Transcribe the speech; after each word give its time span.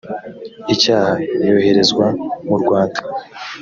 icyaha 0.73 1.11
yoherezwa 1.47 2.05
mu 2.47 2.55
rwanda 2.61 2.99